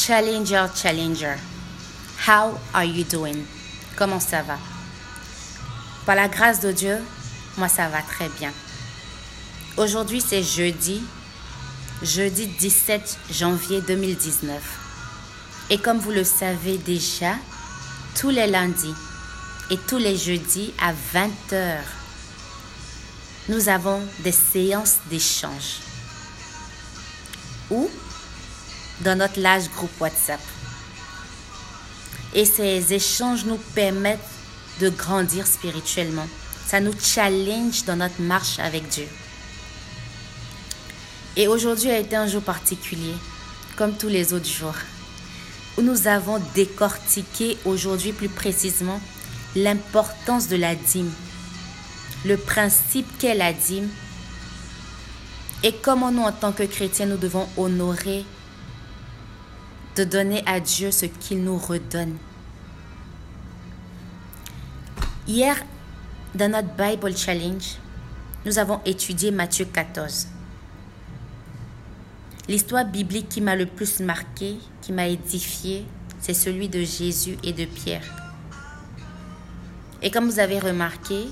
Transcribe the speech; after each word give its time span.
Challenger, 0.00 0.68
challenger. 0.76 1.36
How 2.24 2.56
are 2.72 2.84
you 2.84 3.02
doing? 3.02 3.44
Comment 3.96 4.20
ça 4.20 4.42
va? 4.42 4.56
Par 6.06 6.14
la 6.14 6.28
grâce 6.28 6.60
de 6.60 6.70
Dieu, 6.70 6.98
moi 7.56 7.68
ça 7.68 7.88
va 7.88 8.00
très 8.00 8.28
bien. 8.38 8.52
Aujourd'hui 9.76 10.20
c'est 10.20 10.44
jeudi, 10.44 11.02
jeudi 12.00 12.46
17 12.46 13.18
janvier 13.32 13.80
2019. 13.80 14.62
Et 15.70 15.78
comme 15.78 15.98
vous 15.98 16.12
le 16.12 16.24
savez 16.24 16.78
déjà, 16.78 17.34
tous 18.14 18.30
les 18.30 18.46
lundis 18.46 18.94
et 19.68 19.76
tous 19.88 19.98
les 19.98 20.16
jeudis 20.16 20.72
à 20.80 20.92
20h, 20.92 21.78
nous 23.48 23.68
avons 23.68 24.00
des 24.20 24.32
séances 24.32 24.98
d'échange. 25.10 25.80
Ou 27.70 27.90
dans 29.02 29.16
notre 29.16 29.40
large 29.40 29.68
groupe 29.70 30.00
WhatsApp. 30.00 30.40
Et 32.34 32.44
ces 32.44 32.92
échanges 32.92 33.44
nous 33.44 33.58
permettent 33.74 34.18
de 34.80 34.88
grandir 34.88 35.46
spirituellement. 35.46 36.26
Ça 36.66 36.80
nous 36.80 36.92
challenge 37.00 37.84
dans 37.84 37.96
notre 37.96 38.20
marche 38.20 38.58
avec 38.58 38.88
Dieu. 38.88 39.08
Et 41.36 41.48
aujourd'hui 41.48 41.90
a 41.90 41.98
été 41.98 42.16
un 42.16 42.26
jour 42.26 42.42
particulier, 42.42 43.14
comme 43.76 43.96
tous 43.96 44.08
les 44.08 44.32
autres 44.32 44.48
jours, 44.48 44.74
où 45.76 45.82
nous 45.82 46.06
avons 46.06 46.40
décortiqué 46.54 47.56
aujourd'hui 47.64 48.12
plus 48.12 48.28
précisément 48.28 49.00
l'importance 49.54 50.48
de 50.48 50.56
la 50.56 50.74
dîme, 50.74 51.12
le 52.24 52.36
principe 52.36 53.06
qu'est 53.18 53.34
la 53.34 53.52
dîme 53.52 53.88
et 55.64 55.72
comment 55.72 56.12
nous, 56.12 56.22
en 56.22 56.32
tant 56.32 56.52
que 56.52 56.62
chrétiens, 56.62 57.06
nous 57.06 57.16
devons 57.16 57.48
honorer 57.56 58.24
de 59.98 60.04
donner 60.04 60.44
à 60.46 60.60
Dieu 60.60 60.92
ce 60.92 61.06
qu'il 61.06 61.42
nous 61.42 61.58
redonne. 61.58 62.16
Hier, 65.26 65.56
dans 66.36 66.52
notre 66.52 66.68
Bible 66.68 67.16
Challenge, 67.16 67.76
nous 68.46 68.60
avons 68.60 68.80
étudié 68.84 69.32
Matthieu 69.32 69.64
14. 69.64 70.28
L'histoire 72.46 72.84
biblique 72.84 73.28
qui 73.28 73.40
m'a 73.40 73.56
le 73.56 73.66
plus 73.66 73.98
marqué, 73.98 74.58
qui 74.80 74.92
m'a 74.92 75.08
édifié, 75.08 75.84
c'est 76.20 76.32
celui 76.32 76.68
de 76.68 76.80
Jésus 76.80 77.36
et 77.42 77.52
de 77.52 77.64
Pierre. 77.64 78.04
Et 80.00 80.12
comme 80.12 80.30
vous 80.30 80.38
avez 80.38 80.60
remarqué, 80.60 81.26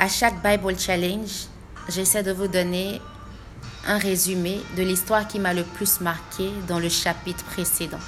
à 0.00 0.08
chaque 0.08 0.42
Bible 0.42 0.76
Challenge, 0.76 1.46
j'essaie 1.88 2.24
de 2.24 2.32
vous 2.32 2.48
donner 2.48 3.00
un 3.86 3.98
résumé 3.98 4.60
de 4.76 4.82
l'histoire 4.82 5.26
qui 5.26 5.38
m'a 5.38 5.54
le 5.54 5.64
plus 5.64 6.00
marqué 6.00 6.50
dans 6.68 6.78
le 6.78 6.88
chapitre 6.88 7.44
précédent. 7.44 7.98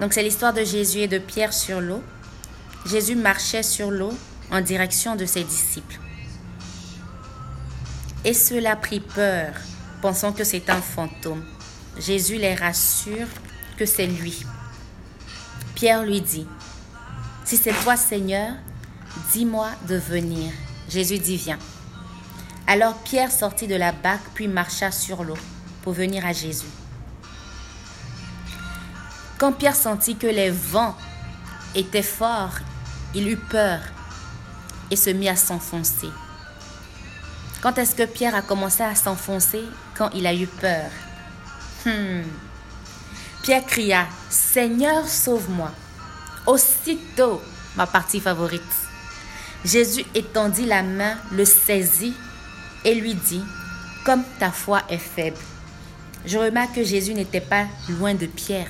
Donc 0.00 0.12
c'est 0.12 0.22
l'histoire 0.22 0.52
de 0.52 0.64
Jésus 0.64 0.98
et 0.98 1.08
de 1.08 1.18
Pierre 1.18 1.52
sur 1.52 1.80
l'eau. 1.80 2.02
Jésus 2.86 3.14
marchait 3.14 3.62
sur 3.62 3.90
l'eau 3.90 4.12
en 4.50 4.60
direction 4.60 5.14
de 5.14 5.24
ses 5.26 5.44
disciples. 5.44 5.98
Et 8.24 8.34
cela 8.34 8.76
prit 8.76 9.00
peur, 9.00 9.52
pensant 10.00 10.32
que 10.32 10.44
c'est 10.44 10.70
un 10.70 10.80
fantôme. 10.80 11.44
Jésus 11.98 12.36
les 12.36 12.54
rassure 12.54 13.26
que 13.76 13.86
c'est 13.86 14.06
lui. 14.06 14.44
Pierre 15.74 16.04
lui 16.04 16.20
dit, 16.20 16.46
Si 17.44 17.56
c'est 17.56 17.72
toi 17.82 17.96
Seigneur, 17.96 18.54
dis-moi 19.32 19.70
de 19.88 19.96
venir. 19.96 20.52
Jésus 20.88 21.18
dit, 21.18 21.36
viens. 21.36 21.58
Alors 22.66 22.96
Pierre 22.98 23.30
sortit 23.30 23.66
de 23.66 23.74
la 23.74 23.92
barque 23.92 24.28
puis 24.34 24.48
marcha 24.48 24.90
sur 24.90 25.24
l'eau 25.24 25.38
pour 25.82 25.92
venir 25.92 26.24
à 26.24 26.32
Jésus. 26.32 26.66
Quand 29.38 29.52
Pierre 29.52 29.74
sentit 29.74 30.16
que 30.16 30.28
les 30.28 30.50
vents 30.50 30.96
étaient 31.74 32.02
forts, 32.02 32.58
il 33.14 33.28
eut 33.28 33.36
peur 33.36 33.80
et 34.90 34.96
se 34.96 35.10
mit 35.10 35.28
à 35.28 35.36
s'enfoncer. 35.36 36.10
Quand 37.60 37.76
est-ce 37.78 37.94
que 37.94 38.04
Pierre 38.04 38.34
a 38.34 38.42
commencé 38.42 38.82
à 38.82 38.94
s'enfoncer? 38.94 39.62
Quand 39.96 40.10
il 40.14 40.26
a 40.26 40.34
eu 40.34 40.46
peur. 40.46 40.90
Hmm. 41.84 42.22
Pierre 43.42 43.66
cria, 43.66 44.06
Seigneur, 44.30 45.08
sauve-moi. 45.08 45.70
Aussitôt, 46.46 47.42
ma 47.76 47.86
partie 47.86 48.20
favorite. 48.20 48.62
Jésus 49.64 50.04
étendit 50.14 50.66
la 50.66 50.82
main, 50.82 51.16
le 51.32 51.44
saisit 51.44 52.14
et 52.84 52.94
lui 52.94 53.14
dit, 53.14 53.42
Comme 54.04 54.22
ta 54.38 54.50
foi 54.50 54.82
est 54.88 54.98
faible. 54.98 55.38
Je 56.24 56.38
remarque 56.38 56.74
que 56.74 56.84
Jésus 56.84 57.14
n'était 57.14 57.40
pas 57.40 57.66
loin 57.88 58.14
de 58.14 58.26
Pierre. 58.26 58.68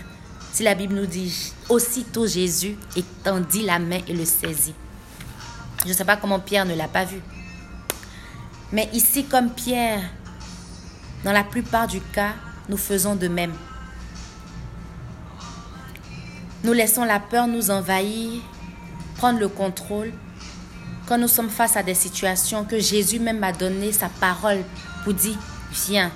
Si 0.53 0.63
la 0.63 0.75
Bible 0.75 0.95
nous 0.95 1.07
dit, 1.07 1.53
aussitôt 1.69 2.27
Jésus 2.27 2.77
étendit 2.97 3.63
la 3.63 3.79
main 3.79 4.01
et 4.07 4.13
le 4.13 4.25
saisit. 4.25 4.75
Je 5.85 5.89
ne 5.89 5.95
sais 5.95 6.05
pas 6.05 6.17
comment 6.17 6.41
Pierre 6.41 6.65
ne 6.65 6.75
l'a 6.75 6.89
pas 6.89 7.05
vu. 7.05 7.21
Mais 8.73 8.89
ici, 8.93 9.25
comme 9.25 9.51
Pierre, 9.51 10.03
dans 11.25 11.33
la 11.33 11.45
plupart 11.45 11.87
du 11.87 12.01
cas, 12.01 12.33
nous 12.69 12.77
faisons 12.77 13.17
de 13.17 13.29
même. 13.29 13.55
Nous 16.65 16.73
laissons 16.73 17.05
la 17.05 17.19
peur 17.19 17.49
nous 17.49 17.71
envahir, 17.71 18.41
prendre 19.17 19.41
le 19.41 19.49
contrôle 19.49 20.13
quand 21.13 21.19
nous 21.19 21.29
sommes 21.29 21.51
face 21.51 21.77
à 21.77 21.83
des 21.83 21.93
situations 21.95 22.65
que 22.65 22.79
Jésus 22.79 23.19
même 23.19 23.45
a 23.45 23.53
donné 23.53 23.93
sa 23.93 24.09
parole 24.09 24.65
pour 25.05 25.13
dire, 25.13 25.37
viens, 25.71 26.11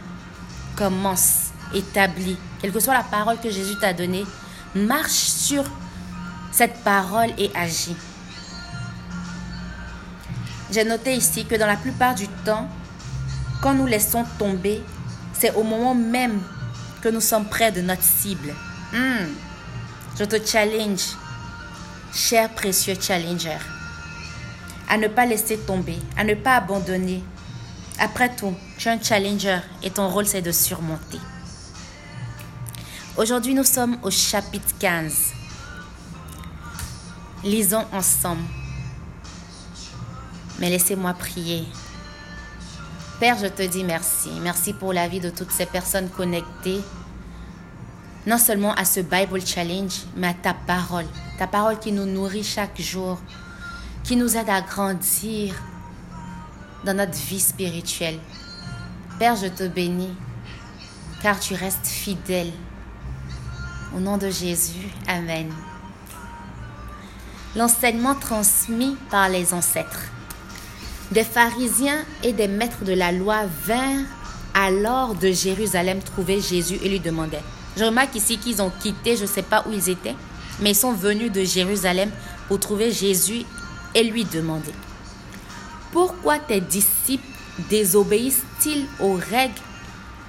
commence, 0.75 1.51
établis. 1.75 2.39
Quelle 2.59 2.73
que 2.73 2.81
soit 2.81 2.95
la 2.95 3.03
parole 3.03 3.39
que 3.39 3.51
Jésus 3.51 3.75
t'a 3.79 3.93
donnée, 3.93 4.25
marche 4.75 5.11
sur 5.11 5.65
cette 6.51 6.83
parole 6.83 7.29
et 7.37 7.51
agis. 7.55 7.95
J'ai 10.73 10.85
noté 10.85 11.15
ici 11.15 11.45
que 11.45 11.57
dans 11.57 11.67
la 11.67 11.77
plupart 11.77 12.15
du 12.15 12.27
temps, 12.47 12.67
quand 13.61 13.75
nous 13.75 13.85
laissons 13.85 14.25
tomber, 14.39 14.81
c'est 15.35 15.55
au 15.57 15.63
moment 15.63 15.95
même 15.95 16.41
que 17.03 17.11
nous 17.11 17.21
sommes 17.21 17.45
près 17.51 17.71
de 17.71 17.83
notre 17.83 18.03
cible. 18.03 18.55
Hmm. 18.95 19.27
Je 20.19 20.25
te 20.25 20.43
challenge, 20.43 21.03
cher 22.15 22.49
précieux 22.55 22.95
challenger 22.99 23.59
à 24.89 24.97
ne 24.97 25.09
pas 25.09 25.27
laisser 25.27 25.59
tomber, 25.59 25.99
à 26.17 26.25
ne 26.25 26.35
pas 26.35 26.57
abandonner. 26.57 27.23
Après 27.99 28.35
tout, 28.35 28.55
tu 28.79 28.89
es 28.89 28.93
un 28.93 29.01
challenger 29.01 29.59
et 29.83 29.91
ton 29.91 30.09
rôle 30.09 30.27
c'est 30.27 30.43
de 30.43 30.53
surmonter. 30.53 31.19
Aujourd'hui, 33.17 33.55
nous 33.55 33.65
sommes 33.65 33.97
au 34.03 34.11
chapitre 34.11 34.75
15. 34.79 35.33
Lisons 37.45 37.87
ensemble. 37.93 38.43
Mais 40.59 40.69
laissez-moi 40.69 41.15
prier. 41.15 41.65
Père, 43.19 43.39
je 43.39 43.47
te 43.47 43.63
dis 43.63 43.85
merci. 43.85 44.29
Merci 44.43 44.75
pour 44.75 44.93
la 44.93 45.09
vie 45.09 45.21
de 45.21 45.31
toutes 45.31 45.51
ces 45.51 45.65
personnes 45.65 46.11
connectées. 46.11 46.81
Non 48.27 48.37
seulement 48.37 48.75
à 48.75 48.85
ce 48.85 49.01
Bible 49.01 49.41
Challenge, 49.41 49.95
mais 50.17 50.29
à 50.29 50.35
ta 50.35 50.53
parole. 50.53 51.07
Ta 51.39 51.47
parole 51.47 51.79
qui 51.79 51.93
nous 51.93 52.05
nourrit 52.05 52.45
chaque 52.45 52.79
jour 52.79 53.19
qui 54.07 54.15
nous 54.15 54.37
aide 54.37 54.49
à 54.49 54.61
grandir 54.61 55.53
dans 56.85 56.95
notre 56.95 57.19
vie 57.19 57.41
spirituelle. 57.41 58.21
Père, 59.19 59.35
je 59.35 59.49
te 59.49 59.67
bénis, 59.67 60.15
car 61.23 61.41
tu 61.41 61.55
restes 61.55 61.89
fidèle. 61.89 62.53
Au 63.97 63.99
nom 63.99 64.17
de 64.17 64.31
Jésus, 64.31 64.87
Amen. 65.09 65.53
L'enseignement 67.57 68.15
transmis 68.15 68.97
par 69.11 69.29
les 69.29 69.53
ancêtres. 69.53 70.05
Des 71.11 71.25
pharisiens 71.25 72.05
et 72.23 72.33
des 72.33 72.49
maîtres 72.49 72.85
de 72.85 72.93
la 72.93 73.11
loi 73.11 73.47
vinrent 73.65 74.07
alors 74.55 75.17
de 75.17 75.33
Jérusalem 75.33 75.99
trouver 76.01 76.41
Jésus 76.41 76.79
et 76.81 76.89
lui 76.89 77.01
demandaient. 77.01 77.43
Je 77.77 77.83
remarque 77.83 78.15
ici 78.15 78.39
qu'ils 78.39 78.63
ont 78.63 78.71
quitté, 78.71 79.17
je 79.17 79.23
ne 79.23 79.29
sais 79.29 79.43
pas 79.43 79.65
où 79.67 79.73
ils 79.73 79.91
étaient, 79.91 80.15
mais 80.61 80.71
ils 80.71 80.77
sont 80.77 80.93
venus 80.93 81.33
de 81.33 81.43
Jérusalem 81.43 82.11
pour 82.47 82.61
trouver 82.61 82.93
Jésus 82.93 83.45
lui 84.03 84.25
demander, 84.25 84.73
Pourquoi 85.93 86.39
tes 86.39 86.61
disciples 86.61 87.25
désobéissent-ils 87.71 88.87
aux 89.01 89.15
règles 89.15 89.55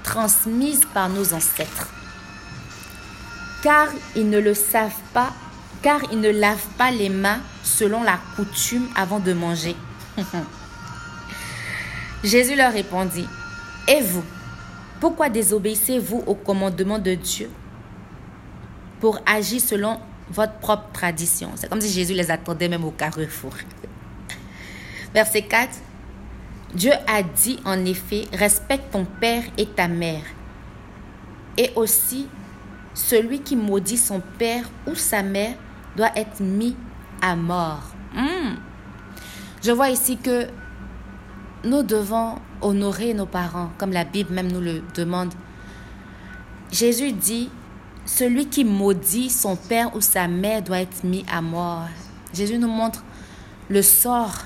transmises 0.03 0.85
par 0.93 1.09
nos 1.09 1.33
ancêtres? 1.33 1.89
Car 3.63 3.89
ils 4.15 4.29
ne 4.29 4.39
le 4.39 4.53
savent 4.53 4.91
pas, 5.13 5.33
car 5.81 6.01
ils 6.11 6.21
ne 6.21 6.29
lavent 6.29 6.69
pas 6.77 6.91
les 6.91 7.09
mains 7.09 7.39
selon 7.63 8.03
la 8.03 8.19
coutume 8.35 8.87
avant 8.95 9.19
de 9.19 9.33
manger. 9.33 9.75
Jésus 12.23 12.55
leur 12.55 12.73
répondit, 12.73 13.27
Et 13.87 14.01
vous, 14.01 14.23
pourquoi 14.99 15.29
désobéissez-vous 15.29 16.23
au 16.25 16.35
commandement 16.35 16.99
de 16.99 17.13
Dieu 17.13 17.49
pour 18.99 19.19
agir 19.25 19.61
selon 19.61 19.99
votre 20.29 20.53
propre 20.53 20.91
tradition. 20.91 21.51
C'est 21.55 21.69
comme 21.69 21.81
si 21.81 21.91
Jésus 21.91 22.13
les 22.13 22.29
attendait 22.31 22.69
même 22.69 22.83
au 22.83 22.91
carrefour. 22.91 23.53
Verset 25.13 25.43
4. 25.43 25.69
Dieu 26.73 26.91
a 27.07 27.23
dit 27.23 27.59
en 27.65 27.85
effet, 27.85 28.25
respecte 28.33 28.91
ton 28.91 29.05
père 29.05 29.43
et 29.57 29.65
ta 29.65 29.87
mère. 29.87 30.23
Et 31.57 31.71
aussi, 31.75 32.27
celui 32.93 33.39
qui 33.39 33.55
maudit 33.55 33.97
son 33.97 34.21
père 34.37 34.69
ou 34.85 34.95
sa 34.95 35.23
mère 35.23 35.55
doit 35.95 36.11
être 36.15 36.39
mis 36.41 36.75
à 37.21 37.35
mort. 37.35 37.91
Hmm. 38.13 38.55
Je 39.63 39.71
vois 39.71 39.89
ici 39.89 40.17
que 40.17 40.47
nous 41.63 41.83
devons 41.83 42.35
honorer 42.61 43.13
nos 43.13 43.25
parents, 43.25 43.71
comme 43.77 43.91
la 43.91 44.03
Bible 44.03 44.33
même 44.33 44.51
nous 44.51 44.61
le 44.61 44.83
demande. 44.93 45.33
Jésus 46.71 47.11
dit, 47.11 47.49
celui 48.07 48.47
qui 48.47 48.63
maudit 48.63 49.29
son 49.29 49.55
père 49.55 49.95
ou 49.95 50.01
sa 50.01 50.27
mère 50.27 50.63
doit 50.63 50.79
être 50.79 51.03
mis 51.03 51.25
à 51.31 51.41
mort. 51.41 51.87
Jésus 52.33 52.57
nous 52.57 52.69
montre 52.69 53.03
le 53.69 53.81
sort 53.81 54.45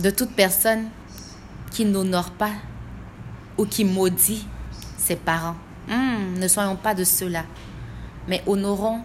de 0.00 0.10
toute 0.10 0.30
personne 0.30 0.88
qui 1.70 1.84
n'honore 1.84 2.30
pas 2.30 2.52
ou 3.58 3.66
qui 3.66 3.84
maudit 3.84 4.46
ses 4.96 5.16
parents. 5.16 5.56
Hmm, 5.86 6.38
ne 6.38 6.48
soyons 6.48 6.76
pas 6.76 6.94
de 6.94 7.04
ceux-là, 7.04 7.44
mais 8.26 8.42
honorons 8.46 9.02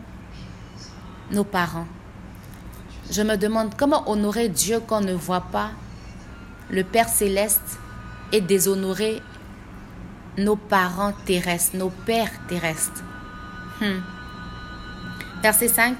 nos 1.31 1.43
parents. 1.43 1.87
Je 3.11 3.21
me 3.21 3.35
demande 3.35 3.75
comment 3.77 4.09
honorer 4.09 4.47
Dieu 4.47 4.79
quand 4.85 5.01
on 5.01 5.05
ne 5.05 5.13
voit 5.13 5.41
pas 5.51 5.71
le 6.69 6.83
Père 6.83 7.09
céleste 7.09 7.79
et 8.31 8.39
déshonorer 8.39 9.21
nos 10.37 10.55
parents 10.55 11.13
terrestres, 11.25 11.77
nos 11.77 11.89
pères 11.89 12.31
terrestres. 12.47 13.03
Hmm. 13.79 13.99
Verset 15.41 15.67
5. 15.67 15.97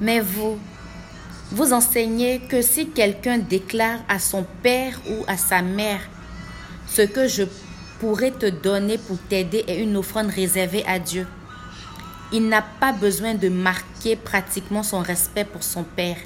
Mais 0.00 0.20
vous, 0.20 0.58
vous 1.50 1.72
enseignez 1.72 2.40
que 2.40 2.62
si 2.62 2.88
quelqu'un 2.90 3.38
déclare 3.38 3.98
à 4.08 4.18
son 4.18 4.44
père 4.62 5.00
ou 5.10 5.24
à 5.26 5.36
sa 5.36 5.62
mère, 5.62 6.00
ce 6.86 7.02
que 7.02 7.26
je 7.26 7.44
pourrais 7.98 8.30
te 8.30 8.46
donner 8.46 8.98
pour 8.98 9.18
t'aider 9.28 9.64
est 9.66 9.82
une 9.82 9.96
offrande 9.96 10.28
réservée 10.28 10.84
à 10.86 10.98
Dieu, 10.98 11.26
il 12.32 12.48
n'a 12.48 12.62
pas 12.62 12.92
besoin 12.92 13.34
de 13.34 13.48
marquer 13.48 14.14
pratiquement 14.16 14.82
son 14.82 15.00
respect 15.00 15.44
pour 15.44 15.62
son 15.62 15.82
père. 15.82 16.18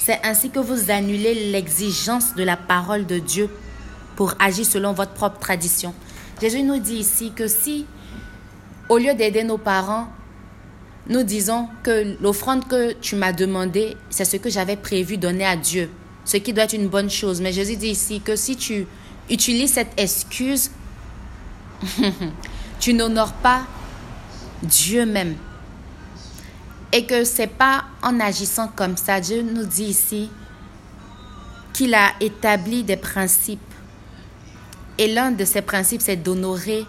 C'est 0.00 0.20
ainsi 0.24 0.50
que 0.50 0.58
vous 0.58 0.90
annulez 0.90 1.50
l'exigence 1.50 2.34
de 2.34 2.42
la 2.42 2.56
parole 2.56 3.06
de 3.06 3.18
Dieu 3.18 3.50
pour 4.16 4.34
agir 4.40 4.66
selon 4.66 4.92
votre 4.92 5.12
propre 5.12 5.38
tradition. 5.38 5.94
Jésus 6.40 6.62
nous 6.62 6.78
dit 6.78 6.96
ici 6.96 7.32
que 7.34 7.46
si, 7.46 7.86
au 8.88 8.98
lieu 8.98 9.14
d'aider 9.14 9.44
nos 9.44 9.58
parents, 9.58 10.08
nous 11.08 11.22
disons 11.22 11.68
que 11.82 12.16
l'offrande 12.20 12.66
que 12.66 12.92
tu 12.94 13.14
m'as 13.14 13.32
demandée, 13.32 13.96
c'est 14.10 14.24
ce 14.24 14.36
que 14.36 14.50
j'avais 14.50 14.76
prévu 14.76 15.18
donner 15.18 15.46
à 15.46 15.56
Dieu, 15.56 15.90
ce 16.24 16.36
qui 16.38 16.52
doit 16.52 16.64
être 16.64 16.72
une 16.72 16.88
bonne 16.88 17.10
chose. 17.10 17.40
Mais 17.40 17.52
Jésus 17.52 17.76
dit 17.76 17.90
ici 17.90 18.20
que 18.20 18.34
si 18.34 18.56
tu 18.56 18.86
utilises 19.30 19.74
cette 19.74 19.98
excuse, 19.98 20.70
tu 22.80 22.94
n'honores 22.94 23.34
pas 23.34 23.62
Dieu 24.62 25.06
même. 25.06 25.36
Et 26.92 27.04
que 27.04 27.24
c'est 27.24 27.46
pas 27.46 27.84
en 28.02 28.18
agissant 28.20 28.68
comme 28.68 28.96
ça, 28.96 29.20
Dieu 29.20 29.42
nous 29.42 29.64
dit 29.64 29.84
ici 29.84 30.30
qu'il 31.72 31.94
a 31.94 32.12
établi 32.20 32.82
des 32.82 32.96
principes. 32.96 33.65
Et 34.98 35.12
l'un 35.12 35.30
de 35.30 35.44
ces 35.44 35.62
principes, 35.62 36.00
c'est 36.00 36.16
d'honorer 36.16 36.86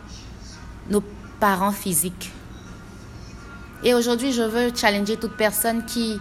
nos 0.89 1.03
parents 1.39 1.71
physiques. 1.71 2.31
Et 3.83 3.93
aujourd'hui, 3.93 4.31
je 4.31 4.41
veux 4.41 4.71
challenger 4.75 5.17
toute 5.17 5.35
personne 5.35 5.85
qui, 5.85 6.19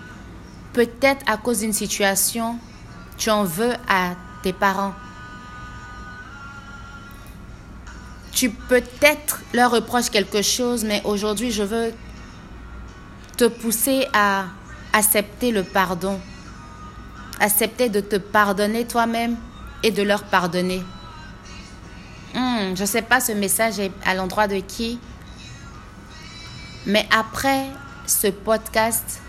peut-être 0.73 1.25
à 1.27 1.37
cause 1.37 1.61
d'une 1.61 1.73
situation, 1.73 2.59
tu 3.17 3.31
en 3.31 3.45
veux 3.45 3.73
à 3.89 4.15
tes 4.43 4.53
parents. 4.53 4.95
Tu 8.33 8.51
peut-être 8.51 9.41
leur 9.55 9.71
reproches 9.71 10.11
quelque 10.11 10.43
chose, 10.43 10.85
mais 10.85 11.01
aujourd'hui, 11.05 11.51
je 11.51 11.63
veux 11.63 11.93
te 13.37 13.45
pousser 13.45 14.07
à 14.13 14.45
accepter 14.93 15.53
le 15.53 15.63
pardon. 15.63 16.21
Accepter 17.41 17.89
de 17.89 18.01
te 18.01 18.17
pardonner 18.17 18.87
toi-même 18.87 19.37
et 19.83 19.91
de 19.91 20.03
leur 20.03 20.25
pardonner. 20.25 20.83
Je 22.75 22.81
ne 22.81 22.87
sais 22.87 23.03
pas 23.03 23.21
ce 23.21 23.33
message 23.33 23.75
à 24.05 24.15
l'endroit 24.15 24.49
de 24.49 24.57
qui, 24.61 24.99
mais 26.87 27.07
après 27.11 27.67
ce 28.07 28.29
podcast, 28.29 29.21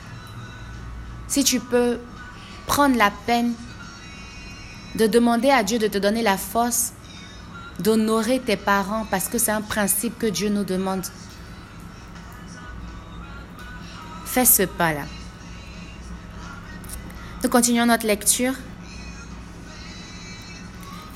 si 1.28 1.44
tu 1.44 1.60
peux 1.60 2.00
prendre 2.68 2.98
la 2.98 3.12
peine 3.26 3.54
de 4.96 5.08
demander 5.08 5.50
à 5.50 5.64
Dieu 5.64 5.80
de 5.80 5.88
te 5.88 5.98
donner 5.98 6.22
la 6.22 6.38
force 6.38 6.94
d'honorer 7.80 8.40
tes 8.40 8.58
parents 8.58 9.06
parce 9.10 9.28
que 9.28 9.38
c'est 9.38 9.52
un 9.52 9.62
principe 9.62 10.18
que 10.18 10.28
Dieu 10.28 10.50
nous 10.50 10.64
demande. 10.64 11.06
Fais 14.26 14.46
ce 14.46 14.64
pas-là. 14.64 15.04
Nous 17.44 17.50
continuons 17.50 17.86
notre 17.86 18.08
lecture. 18.08 18.54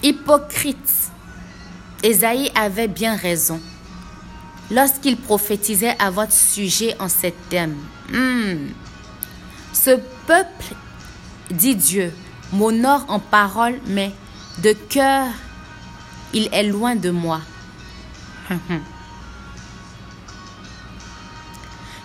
Hypocrite. 0.03 1.10
Esaïe 2.03 2.51
avait 2.55 2.87
bien 2.87 3.15
raison 3.15 3.61
lorsqu'il 4.71 5.17
prophétisait 5.17 5.95
à 5.99 6.09
votre 6.09 6.33
sujet 6.33 6.95
en 6.99 7.09
ces 7.09 7.31
termes. 7.49 7.75
Hmm. 8.11 8.69
Ce 9.73 9.91
peuple, 10.25 10.73
dit 11.51 11.75
Dieu, 11.75 12.13
m'honore 12.53 13.05
en 13.07 13.19
parole, 13.19 13.79
mais 13.87 14.11
de 14.59 14.73
cœur, 14.73 15.27
il 16.33 16.49
est 16.51 16.63
loin 16.63 16.95
de 16.95 17.09
moi. 17.09 17.41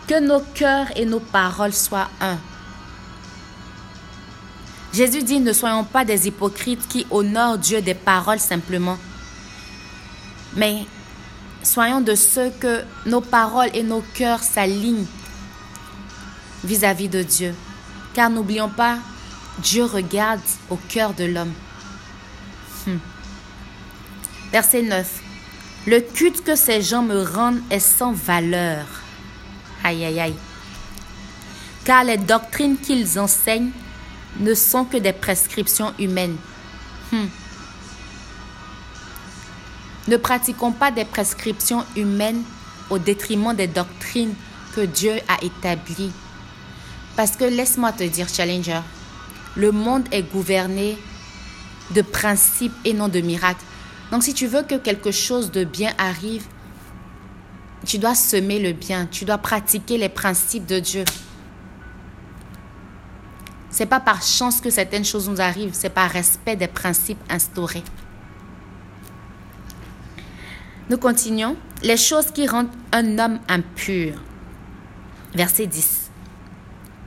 que 0.07 0.21
nos 0.21 0.41
cœurs 0.55 0.89
et 0.97 1.05
nos 1.05 1.21
paroles 1.21 1.73
soient 1.73 2.09
un. 2.21 2.39
Jésus 4.93 5.23
dit, 5.23 5.41
ne 5.41 5.53
soyons 5.53 5.85
pas 5.85 6.05
des 6.05 6.27
hypocrites 6.29 6.87
qui 6.89 7.07
honorent 7.11 7.59
Dieu 7.59 7.83
des 7.83 7.95
paroles 7.95 8.39
simplement, 8.39 8.99
mais 10.57 10.87
soyons 11.63 12.01
de 12.01 12.15
ceux 12.15 12.51
que 12.51 12.83
nos 13.05 13.21
paroles 13.21 13.71
et 13.75 13.83
nos 13.83 14.03
cœurs 14.15 14.43
s'alignent 14.43 15.07
vis-à-vis 16.65 17.09
de 17.09 17.23
Dieu. 17.23 17.55
Car 18.15 18.31
n'oublions 18.31 18.71
pas, 18.71 18.99
Dieu 19.59 19.85
regarde 19.85 20.41
au 20.71 20.77
cœur 20.89 21.15
de 21.15 21.25
l'homme. 21.25 21.53
Hmm. 22.87 22.99
Verset 24.53 24.83
9. 24.83 25.23
Le 25.87 26.01
culte 26.01 26.43
que 26.43 26.57
ces 26.57 26.83
gens 26.83 27.03
me 27.03 27.23
rendent 27.23 27.61
est 27.71 27.79
sans 27.79 28.13
valeur. 28.13 28.85
Aïe, 29.85 30.05
aïe, 30.05 30.21
aïe. 30.21 30.37
Car 31.85 32.05
les 32.05 32.17
doctrines 32.17 32.77
qu'ils 32.77 33.19
enseignent 33.19 33.71
ne 34.41 34.55
sont 34.55 34.85
que 34.85 34.97
des 34.97 35.13
prescriptions 35.13 35.93
humaines. 35.99 36.37
Hmm. 37.13 37.27
Ne 40.09 40.17
pratiquons 40.17 40.73
pas 40.73 40.91
des 40.91 41.05
prescriptions 41.05 41.85
humaines 41.97 42.43
au 42.91 42.99
détriment 42.99 43.55
des 43.55 43.67
doctrines 43.67 44.35
que 44.75 44.83
Dieu 44.83 45.13
a 45.29 45.43
établies. 45.45 46.13
Parce 47.17 47.33
que 47.37 47.45
laisse-moi 47.45 47.93
te 47.93 48.05
dire, 48.05 48.29
Challenger, 48.29 48.81
le 49.57 49.73
monde 49.73 50.05
est 50.13 50.23
gouverné 50.23 50.97
de 51.95 52.03
principes 52.03 52.75
et 52.85 52.93
non 52.93 53.09
de 53.09 53.21
miracles. 53.21 53.65
Donc 54.13 54.23
si 54.23 54.35
tu 54.35 54.47
veux 54.47 54.63
que 54.63 54.77
quelque 54.77 55.11
chose 55.11 55.51
de 55.51 55.65
bien 55.65 55.93
arrive, 55.99 56.45
tu 57.85 57.99
dois 57.99 58.15
semer 58.15 58.59
le 58.59 58.73
bien, 58.73 59.07
tu 59.07 59.25
dois 59.25 59.39
pratiquer 59.39 59.99
les 59.99 60.09
principes 60.09 60.67
de 60.67 60.79
Dieu. 60.79 61.05
C'est 63.71 63.87
pas 63.87 64.01
par 64.01 64.23
chance 64.23 64.61
que 64.61 64.71
certaines 64.71 65.05
choses 65.05 65.29
nous 65.29 65.41
arrivent, 65.41 65.75
c'est 65.75 65.91
par 65.91 66.11
respect 66.11 66.57
des 66.57 66.69
principes 66.69 67.21
instaurés. 67.29 67.85
Nous 70.89 70.99
continuons. 70.99 71.57
Les 71.83 71.97
choses 71.97 72.31
qui 72.31 72.47
rendent 72.47 72.71
un 72.93 73.19
homme 73.19 73.41
impur. 73.49 74.15
Verset 75.35 75.67
10. 75.67 76.11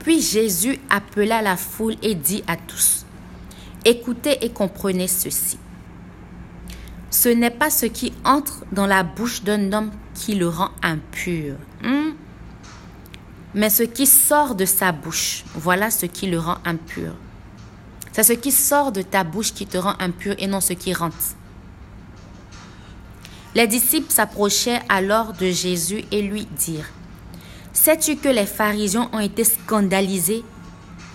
Puis 0.00 0.20
Jésus 0.20 0.78
appela 0.90 1.42
la 1.42 1.56
foule 1.56 1.96
et 2.02 2.14
dit 2.14 2.44
à 2.46 2.56
tous, 2.56 3.04
Écoutez 3.84 4.44
et 4.44 4.50
comprenez 4.50 5.08
ceci. 5.08 5.58
Ce 7.10 7.28
n'est 7.28 7.50
pas 7.50 7.70
ce 7.70 7.86
qui 7.86 8.12
entre 8.24 8.64
dans 8.72 8.86
la 8.86 9.02
bouche 9.02 9.42
d'un 9.42 9.72
homme 9.72 9.90
qui 10.14 10.34
le 10.34 10.48
rend 10.48 10.70
impur, 10.82 11.56
hmm? 11.82 12.12
mais 13.54 13.70
ce 13.70 13.82
qui 13.82 14.06
sort 14.06 14.54
de 14.54 14.64
sa 14.64 14.92
bouche, 14.92 15.44
voilà 15.54 15.90
ce 15.90 16.06
qui 16.06 16.28
le 16.28 16.38
rend 16.38 16.58
impur. 16.64 17.14
C'est 18.12 18.22
ce 18.22 18.32
qui 18.34 18.52
sort 18.52 18.92
de 18.92 19.02
ta 19.02 19.24
bouche 19.24 19.52
qui 19.52 19.66
te 19.66 19.78
rend 19.78 19.94
impur 19.98 20.34
et 20.38 20.46
non 20.46 20.60
ce 20.60 20.74
qui 20.74 20.92
rentre. 20.92 21.16
Les 23.54 23.66
disciples 23.66 24.12
s'approchaient 24.12 24.80
alors 24.88 25.32
de 25.32 25.50
Jésus 25.50 26.04
et 26.12 26.22
lui 26.22 26.46
dirent, 26.56 26.90
Sais-tu 27.72 28.16
que 28.16 28.28
les 28.28 28.46
pharisiens 28.46 29.08
ont 29.12 29.20
été 29.20 29.44
scandalisés 29.44 30.44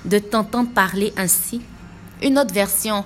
de 0.05 0.19
t'entendre 0.19 0.71
parler 0.71 1.13
ainsi 1.17 1.61
Une 2.21 2.37
autre 2.39 2.53
version, 2.53 3.05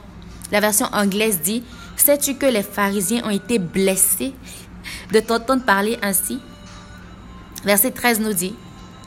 la 0.52 0.60
version 0.60 0.88
anglaise 0.94 1.42
dit, 1.42 1.64
sais-tu 1.96 2.36
que 2.36 2.46
les 2.46 2.64
pharisiens 2.64 3.24
ont 3.26 3.30
été 3.30 3.60
blessés 3.60 4.34
de 5.12 5.20
t'entendre 5.20 5.64
parler 5.64 5.98
ainsi 6.02 6.40
Verset 7.64 7.92
13 7.92 8.22
nous 8.22 8.34
dit, 8.34 8.56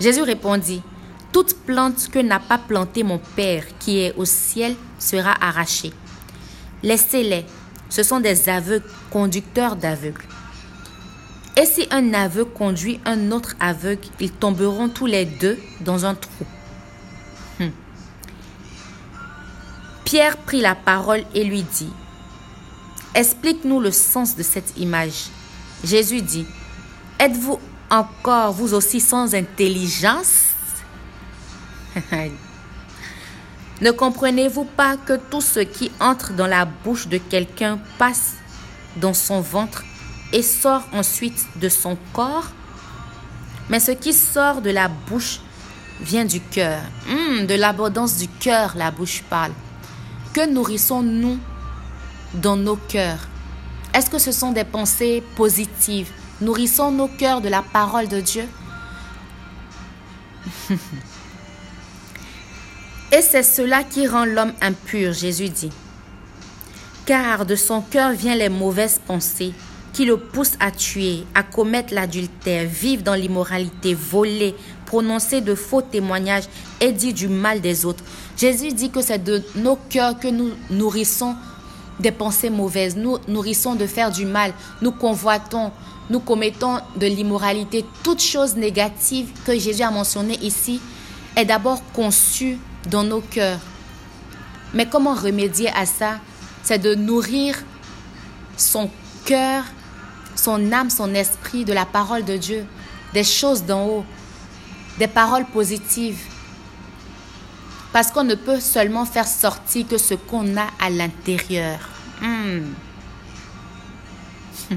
Jésus 0.00 0.22
répondit, 0.22 0.82
toute 1.32 1.54
plante 1.64 2.08
que 2.12 2.18
n'a 2.18 2.38
pas 2.38 2.58
plantée 2.58 3.02
mon 3.02 3.18
Père 3.18 3.64
qui 3.78 4.00
est 4.00 4.14
au 4.16 4.24
ciel 4.24 4.74
sera 4.98 5.32
arrachée. 5.40 5.92
Laissez-les, 6.82 7.46
ce 7.92 8.02
sont 8.02 8.20
des 8.20 8.48
aveugles 8.48 8.86
conducteurs 9.10 9.76
d'aveugles. 9.76 10.24
Et 11.58 11.66
si 11.66 11.86
un 11.90 12.14
aveugle 12.14 12.50
conduit 12.50 12.98
un 13.04 13.30
autre 13.32 13.54
aveugle, 13.60 14.08
ils 14.18 14.32
tomberont 14.32 14.88
tous 14.88 15.04
les 15.04 15.26
deux 15.26 15.58
dans 15.82 16.06
un 16.06 16.14
trou. 16.14 16.46
Hmm. 17.60 17.68
Pierre 20.06 20.38
prit 20.38 20.62
la 20.62 20.74
parole 20.74 21.22
et 21.34 21.44
lui 21.44 21.64
dit, 21.64 21.92
Explique-nous 23.14 23.78
le 23.78 23.90
sens 23.90 24.36
de 24.36 24.42
cette 24.42 24.78
image. 24.78 25.26
Jésus 25.84 26.22
dit, 26.22 26.46
Êtes-vous 27.18 27.60
encore 27.90 28.54
vous 28.54 28.72
aussi 28.72 29.00
sans 29.00 29.34
intelligence 29.34 30.46
Ne 33.82 33.90
comprenez-vous 33.90 34.64
pas 34.64 34.96
que 34.96 35.14
tout 35.14 35.40
ce 35.40 35.58
qui 35.58 35.90
entre 35.98 36.34
dans 36.34 36.46
la 36.46 36.64
bouche 36.66 37.08
de 37.08 37.18
quelqu'un 37.18 37.80
passe 37.98 38.34
dans 38.98 39.12
son 39.12 39.40
ventre 39.40 39.82
et 40.32 40.42
sort 40.42 40.84
ensuite 40.92 41.44
de 41.56 41.68
son 41.68 41.98
corps? 42.12 42.46
Mais 43.68 43.80
ce 43.80 43.90
qui 43.90 44.12
sort 44.12 44.62
de 44.62 44.70
la 44.70 44.86
bouche 44.86 45.40
vient 46.00 46.24
du 46.24 46.40
cœur. 46.40 46.80
Hmm, 47.08 47.44
de 47.46 47.54
l'abondance 47.56 48.18
du 48.18 48.28
cœur, 48.28 48.74
la 48.76 48.92
bouche 48.92 49.24
parle. 49.28 49.50
Que 50.32 50.48
nourrissons-nous 50.48 51.40
dans 52.34 52.56
nos 52.56 52.76
cœurs? 52.76 53.26
Est-ce 53.94 54.10
que 54.10 54.18
ce 54.18 54.30
sont 54.30 54.52
des 54.52 54.64
pensées 54.64 55.24
positives? 55.34 56.12
Nourrissons 56.40 56.92
nos 56.92 57.08
cœurs 57.08 57.40
de 57.40 57.48
la 57.48 57.62
parole 57.62 58.06
de 58.06 58.20
Dieu? 58.20 58.44
Et 63.14 63.20
c'est 63.20 63.42
cela 63.42 63.84
qui 63.84 64.06
rend 64.06 64.24
l'homme 64.24 64.54
impur, 64.62 65.12
Jésus 65.12 65.50
dit. 65.50 65.70
Car 67.04 67.44
de 67.44 67.54
son 67.56 67.82
cœur 67.82 68.12
viennent 68.12 68.38
les 68.38 68.48
mauvaises 68.48 68.98
pensées 69.06 69.52
qui 69.92 70.06
le 70.06 70.16
poussent 70.16 70.56
à 70.58 70.70
tuer, 70.70 71.24
à 71.34 71.42
commettre 71.42 71.92
l'adultère, 71.92 72.66
vivre 72.66 73.02
dans 73.02 73.14
l'immoralité, 73.14 73.92
voler, 73.92 74.54
prononcer 74.86 75.42
de 75.42 75.54
faux 75.54 75.82
témoignages 75.82 76.44
et 76.80 76.90
dire 76.90 77.12
du 77.12 77.28
mal 77.28 77.60
des 77.60 77.84
autres. 77.84 78.02
Jésus 78.38 78.72
dit 78.72 78.88
que 78.90 79.02
c'est 79.02 79.22
de 79.22 79.42
nos 79.56 79.76
cœurs 79.90 80.18
que 80.18 80.28
nous 80.28 80.52
nourrissons 80.70 81.36
des 82.00 82.12
pensées 82.12 82.48
mauvaises, 82.48 82.96
nous 82.96 83.18
nourrissons 83.28 83.74
de 83.74 83.86
faire 83.86 84.10
du 84.10 84.24
mal, 84.24 84.54
nous 84.80 84.92
convoitons, 84.92 85.70
nous 86.08 86.20
commettons 86.20 86.78
de 86.96 87.06
l'immoralité, 87.06 87.84
toute 88.02 88.22
chose 88.22 88.56
négative 88.56 89.28
que 89.44 89.58
Jésus 89.58 89.82
a 89.82 89.90
mentionné 89.90 90.38
ici 90.40 90.80
est 91.36 91.44
d'abord 91.44 91.82
conçue 91.92 92.58
dans 92.88 93.04
nos 93.04 93.20
cœurs. 93.20 93.60
Mais 94.74 94.86
comment 94.86 95.14
remédier 95.14 95.70
à 95.74 95.86
ça? 95.86 96.18
C'est 96.62 96.78
de 96.78 96.94
nourrir 96.94 97.56
son 98.56 98.90
cœur, 99.24 99.64
son 100.36 100.72
âme, 100.72 100.90
son 100.90 101.14
esprit 101.14 101.64
de 101.64 101.72
la 101.72 101.84
parole 101.84 102.24
de 102.24 102.36
Dieu, 102.36 102.64
des 103.12 103.24
choses 103.24 103.64
d'en 103.64 103.86
haut, 103.86 104.04
des 104.98 105.08
paroles 105.08 105.46
positives. 105.46 106.20
Parce 107.92 108.10
qu'on 108.10 108.24
ne 108.24 108.34
peut 108.34 108.60
seulement 108.60 109.04
faire 109.04 109.26
sortir 109.26 109.86
que 109.86 109.98
ce 109.98 110.14
qu'on 110.14 110.56
a 110.56 110.66
à 110.80 110.88
l'intérieur. 110.88 111.78
Hmm. 112.20 112.72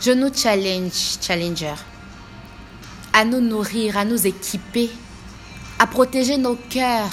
Je 0.00 0.10
nous 0.12 0.32
challenge, 0.34 1.18
challenger, 1.20 1.74
à 3.12 3.24
nous 3.24 3.40
nourrir, 3.40 3.96
à 3.96 4.04
nous 4.04 4.26
équiper, 4.26 4.90
à 5.78 5.86
protéger 5.86 6.36
nos 6.36 6.56
cœurs 6.56 7.10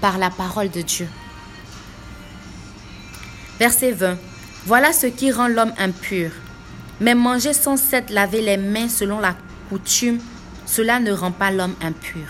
par 0.00 0.18
la 0.18 0.30
parole 0.30 0.70
de 0.70 0.82
Dieu. 0.82 1.08
Verset 3.58 3.92
20. 3.92 4.16
Voilà 4.66 4.92
ce 4.92 5.06
qui 5.06 5.32
rend 5.32 5.48
l'homme 5.48 5.72
impur. 5.78 6.30
Mais 7.00 7.14
manger 7.14 7.52
sans 7.52 7.76
s'être 7.76 8.10
laver 8.10 8.42
les 8.42 8.56
mains 8.56 8.88
selon 8.88 9.20
la 9.20 9.34
coutume, 9.68 10.18
cela 10.66 11.00
ne 11.00 11.12
rend 11.12 11.32
pas 11.32 11.50
l'homme 11.50 11.74
impur. 11.82 12.26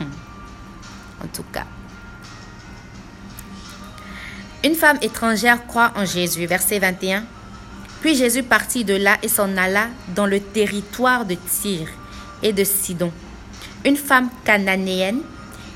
Hmm. 0.00 0.04
En 1.24 1.26
tout 1.28 1.44
cas. 1.52 1.64
Une 4.64 4.74
femme 4.74 4.98
étrangère 5.02 5.66
croit 5.66 5.92
en 5.96 6.04
Jésus. 6.04 6.46
Verset 6.46 6.78
21. 6.78 7.24
Puis 8.00 8.14
Jésus 8.14 8.42
partit 8.42 8.84
de 8.84 8.94
là 8.94 9.18
et 9.22 9.28
s'en 9.28 9.56
alla 9.56 9.88
dans 10.14 10.26
le 10.26 10.40
territoire 10.40 11.24
de 11.24 11.34
Tyr 11.34 11.88
et 12.42 12.52
de 12.52 12.64
Sidon. 12.64 13.12
Une 13.88 13.96
femme 13.96 14.28
cananéenne 14.44 15.22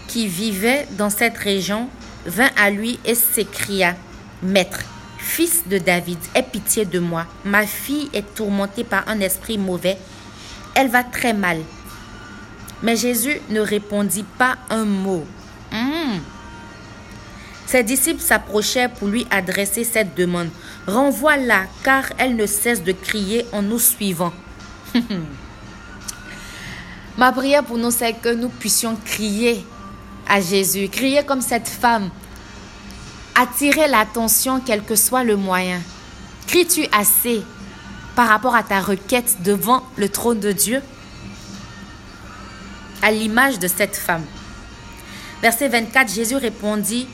qui 0.07 0.29
vivait 0.29 0.87
dans 0.99 1.09
cette 1.09 1.39
région 1.39 1.89
vint 2.27 2.51
à 2.59 2.69
lui 2.69 3.01
et 3.07 3.15
s'écria, 3.15 3.97
Maître, 4.43 4.81
fils 5.17 5.67
de 5.67 5.79
David, 5.79 6.19
aie 6.35 6.43
pitié 6.43 6.85
de 6.85 6.99
moi. 6.99 7.25
Ma 7.47 7.67
fille 7.67 8.11
est 8.13 8.35
tourmentée 8.35 8.85
par 8.85 9.09
un 9.09 9.19
esprit 9.21 9.57
mauvais. 9.57 9.97
Elle 10.75 10.89
va 10.89 11.05
très 11.05 11.33
mal. 11.33 11.57
Mais 12.83 12.97
Jésus 12.97 13.41
ne 13.49 13.61
répondit 13.61 14.27
pas 14.37 14.57
un 14.69 14.85
mot. 14.85 15.25
Hmm. 15.71 16.19
Ses 17.65 17.83
disciples 17.83 18.21
s'approchèrent 18.21 18.91
pour 18.91 19.09
lui 19.09 19.27
adresser 19.31 19.85
cette 19.85 20.15
demande. 20.15 20.51
Renvoie-la, 20.87 21.63
car 21.83 22.13
elle 22.19 22.37
ne 22.37 22.45
cesse 22.45 22.83
de 22.83 22.93
crier 22.93 23.47
en 23.53 23.63
nous 23.63 23.79
suivant. 23.79 24.35
Ma 27.19 27.31
prière 27.33 27.63
pour 27.63 27.79
nous, 27.79 27.91
c'est 27.91 28.15
que 28.15 28.33
nous 28.33 28.49
puissions 28.49 28.97
crier 29.05 29.65
à 30.29 30.41
Jésus, 30.41 30.89
crier 30.89 31.25
comme 31.25 31.43
cette 31.43 31.69
femme, 31.69 32.11
attirer 33.35 33.87
l'attention 33.87 34.61
quel 34.65 34.83
que 34.83 34.97
soit 34.97 35.25
le 35.25 35.37
moyen. 35.37 35.81
Cries-tu 36.47 36.87
assez 36.93 37.43
par 38.17 38.29
rapport 38.29 38.55
à 38.55 38.63
ta 38.63 38.81
requête 38.81 39.43
devant 39.43 39.83
le 39.97 40.09
trône 40.09 40.41
de 40.41 40.53
Dieu? 40.53 40.83
À 43.03 43.11
l'image 43.11 43.59
de 43.59 43.69
cette 43.69 43.97
femme. 43.97 44.25
Verset 45.43 45.69
24, 45.69 46.13
Jésus 46.13 46.37
répondit, 46.37 47.07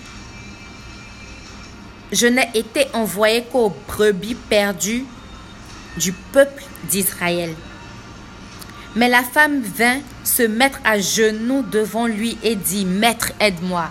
je 2.12 2.26
n'ai 2.26 2.48
été 2.54 2.86
envoyé 2.92 3.44
qu'aux 3.44 3.74
brebis 3.86 4.34
perdues 4.34 5.04
du 5.96 6.12
peuple 6.12 6.62
d'Israël. 6.90 7.54
Mais 8.97 9.09
la 9.09 9.23
femme 9.23 9.61
vint 9.61 10.00
se 10.25 10.42
mettre 10.42 10.80
à 10.85 10.99
genoux 10.99 11.62
devant 11.62 12.07
lui 12.07 12.38
et 12.42 12.57
dit, 12.57 12.85
Maître, 12.85 13.33
aide-moi. 13.40 13.90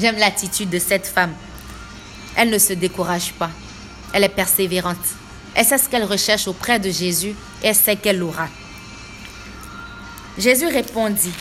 J'aime 0.00 0.16
l'attitude 0.16 0.70
de 0.70 0.78
cette 0.78 1.06
femme. 1.06 1.32
Elle 2.36 2.50
ne 2.50 2.58
se 2.58 2.72
décourage 2.72 3.32
pas. 3.32 3.50
Elle 4.12 4.24
est 4.24 4.28
persévérante. 4.28 4.96
Elle 5.54 5.64
sait 5.64 5.78
ce 5.78 5.88
qu'elle 5.88 6.04
recherche 6.04 6.48
auprès 6.48 6.78
de 6.78 6.90
Jésus 6.90 7.34
et 7.62 7.68
elle 7.68 7.74
sait 7.74 7.96
qu'elle 7.96 8.18
l'aura. 8.18 8.48
Jésus 10.38 10.66
répondit, 10.66 11.32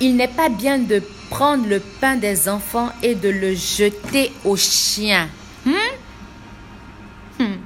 Il 0.00 0.16
n'est 0.16 0.28
pas 0.28 0.48
bien 0.48 0.78
de 0.78 1.02
prendre 1.28 1.66
le 1.66 1.80
pain 1.80 2.16
des 2.16 2.48
enfants 2.48 2.90
et 3.02 3.14
de 3.14 3.28
le 3.28 3.54
jeter 3.54 4.32
aux 4.44 4.56
chiens. 4.56 5.28
Hmm? 5.66 5.72
Hmm. 7.38 7.56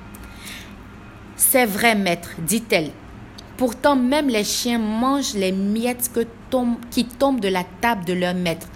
C'est 1.37 1.67
vrai, 1.67 1.95
maître, 1.95 2.31
dit-elle. 2.39 2.91
Pourtant, 3.57 3.97
même 3.97 4.29
les 4.29 4.45
chiens 4.45 4.79
mangent 4.79 5.35
les 5.35 5.53
miettes 5.53 6.11
qui 6.91 7.05
tombent 7.05 7.41
de 7.41 7.49
la 7.49 7.65
table 7.81 8.05
de 8.05 8.13
leur 8.13 8.35
maître. 8.35 8.67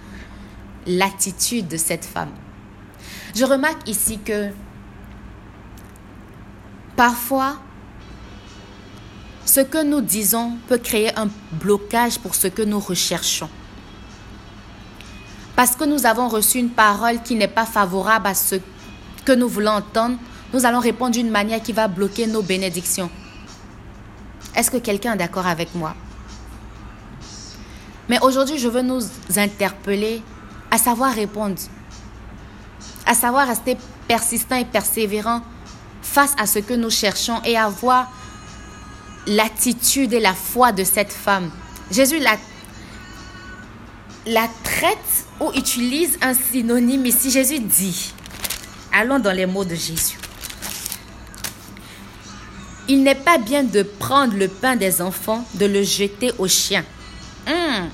L'attitude 0.87 1.67
de 1.67 1.77
cette 1.77 2.05
femme. 2.05 2.31
Je 3.35 3.45
remarque 3.45 3.87
ici 3.87 4.17
que 4.17 4.49
parfois, 6.95 7.57
ce 9.45 9.59
que 9.61 9.83
nous 9.83 10.01
disons 10.01 10.57
peut 10.67 10.77
créer 10.77 11.17
un 11.17 11.29
blocage 11.51 12.17
pour 12.17 12.33
ce 12.35 12.47
que 12.47 12.63
nous 12.63 12.79
recherchons. 12.79 13.49
Parce 15.55 15.75
que 15.75 15.83
nous 15.83 16.05
avons 16.05 16.27
reçu 16.27 16.57
une 16.57 16.69
parole 16.71 17.21
qui 17.21 17.35
n'est 17.35 17.47
pas 17.47 17.65
favorable 17.65 18.27
à 18.27 18.33
ce 18.33 18.55
que 19.25 19.33
nous 19.33 19.47
voulons 19.47 19.71
entendre, 19.71 20.17
nous 20.53 20.65
allons 20.65 20.79
répondre 20.79 21.11
d'une 21.11 21.29
manière 21.29 21.61
qui 21.61 21.71
va 21.71 21.87
bloquer 21.87 22.25
nos 22.25 22.41
bénédictions. 22.41 23.09
Est-ce 24.55 24.71
que 24.71 24.77
quelqu'un 24.77 25.13
est 25.13 25.17
d'accord 25.17 25.47
avec 25.47 25.73
moi? 25.75 25.95
Mais 28.09 28.19
aujourd'hui, 28.21 28.57
je 28.57 28.67
veux 28.67 28.81
nous 28.81 29.01
interpeller 29.37 30.21
à 30.69 30.77
savoir 30.77 31.13
répondre, 31.13 31.59
à 33.05 33.13
savoir 33.13 33.47
rester 33.47 33.77
persistant 34.07 34.57
et 34.57 34.65
persévérant 34.65 35.41
face 36.01 36.35
à 36.37 36.45
ce 36.45 36.59
que 36.59 36.73
nous 36.73 36.89
cherchons 36.89 37.41
et 37.45 37.57
avoir 37.57 38.11
l'attitude 39.27 40.13
et 40.13 40.19
la 40.19 40.33
foi 40.33 40.71
de 40.71 40.83
cette 40.83 41.13
femme. 41.13 41.51
Jésus 41.91 42.19
l'a 42.19 42.37
la 44.25 44.47
traite 44.63 44.97
ou 45.39 45.51
utilise 45.55 46.17
un 46.21 46.33
synonyme 46.33 47.05
ici. 47.05 47.31
Jésus 47.31 47.59
dit, 47.59 48.13
allons 48.91 49.19
dans 49.19 49.31
les 49.31 49.45
mots 49.45 49.65
de 49.65 49.75
Jésus. 49.75 50.17
Il 52.91 53.03
n'est 53.03 53.15
pas 53.15 53.37
bien 53.37 53.63
de 53.63 53.83
prendre 53.83 54.35
le 54.35 54.49
pain 54.49 54.75
des 54.75 55.01
enfants, 55.01 55.45
de 55.53 55.65
le 55.65 55.81
jeter 55.81 56.33
aux 56.37 56.49
chiens. 56.49 56.83
Hmm. 57.47 57.87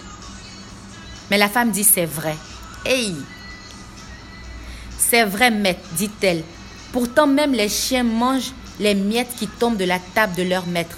Mais 1.30 1.38
la 1.38 1.48
femme 1.48 1.70
dit, 1.70 1.84
c'est 1.84 2.08
vrai. 2.08 2.36
C'est 4.98 5.24
vrai, 5.24 5.52
maître, 5.52 5.88
dit-elle. 5.92 6.42
Pourtant, 6.92 7.28
même 7.28 7.54
les 7.54 7.70
chiens 7.70 8.04
mangent 8.04 8.54
les 8.80 8.96
miettes 8.96 9.36
qui 9.38 9.48
tombent 9.48 9.78
de 9.78 9.86
la 9.86 10.00
table 10.00 10.34
de 10.34 10.42
leur 10.42 10.66
maître. 10.66 10.98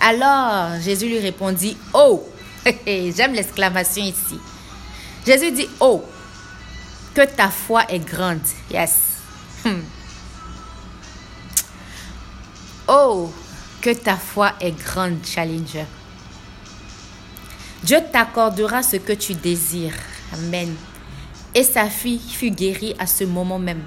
Alors, 0.00 0.80
Jésus 0.80 1.08
lui 1.08 1.18
répondit, 1.18 1.76
Oh! 1.92 2.26
J'aime 2.86 3.34
l'exclamation 3.34 4.04
ici. 4.04 4.40
Jésus 5.26 5.52
dit, 5.52 5.68
Oh! 5.80 6.02
Que 7.12 7.26
ta 7.26 7.50
foi 7.50 7.82
est 7.90 7.98
grande. 7.98 8.40
Yes. 8.70 8.94
Hmm. 9.66 9.82
Oh! 13.00 13.30
Que 13.80 13.90
ta 13.94 14.16
foi 14.16 14.54
est 14.60 14.72
grande, 14.72 15.18
Challenger. 15.24 15.86
Dieu 17.84 17.98
t'accordera 18.12 18.82
ce 18.82 18.96
que 18.96 19.12
tu 19.12 19.34
désires. 19.34 19.94
Amen. 20.34 20.74
Et 21.54 21.62
sa 21.62 21.84
fille 21.88 22.18
fut 22.18 22.50
guérie 22.50 22.96
à 22.98 23.06
ce 23.06 23.22
moment 23.22 23.60
même. 23.60 23.84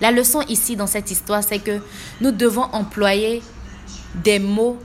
La 0.00 0.10
leçon 0.10 0.40
ici 0.48 0.74
dans 0.74 0.88
cette 0.88 1.12
histoire, 1.12 1.44
c'est 1.44 1.60
que 1.60 1.78
nous 2.20 2.32
devons 2.32 2.64
employer 2.72 3.40
des 4.16 4.40
mots, 4.40 4.76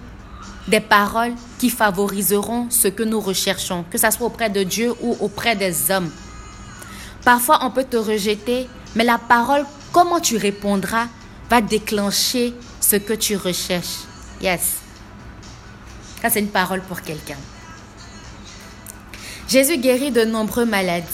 des 0.67 0.79
paroles 0.79 1.33
qui 1.57 1.71
favoriseront 1.71 2.67
ce 2.69 2.87
que 2.87 3.01
nous 3.01 3.19
recherchons, 3.19 3.83
que 3.89 3.97
ce 3.97 4.11
soit 4.11 4.27
auprès 4.27 4.51
de 4.51 4.61
Dieu 4.61 4.93
ou 5.01 5.17
auprès 5.21 5.55
des 5.55 5.89
hommes. 5.89 6.11
Parfois, 7.25 7.61
on 7.63 7.71
peut 7.71 7.83
te 7.83 7.97
rejeter, 7.97 8.69
mais 8.95 9.03
la 9.03 9.17
parole, 9.17 9.65
comment 9.91 10.19
tu 10.19 10.37
répondras, 10.37 11.07
va 11.49 11.61
déclencher 11.61 12.53
ce 12.79 12.95
que 12.95 13.13
tu 13.13 13.35
recherches. 13.35 14.05
Yes. 14.41 14.77
Ça, 16.21 16.29
c'est 16.29 16.39
une 16.39 16.47
parole 16.47 16.81
pour 16.81 17.01
quelqu'un. 17.01 17.37
Jésus 19.47 19.77
guérit 19.77 20.11
de 20.11 20.23
nombreux 20.25 20.65
maladies. 20.65 21.07